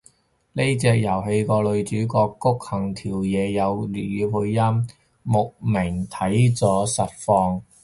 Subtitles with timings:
[0.53, 4.87] 呢隻遊戲個女主角谷恆條嘢有粵語配音，
[5.21, 7.61] 慕名睇咗實況